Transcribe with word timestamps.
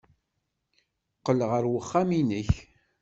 Qqel 1.19 1.39
ɣer 1.49 1.63
uxxam-nnek. 1.79 2.51